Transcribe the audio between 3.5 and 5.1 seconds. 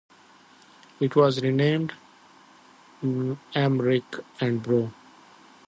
Rich and Bro.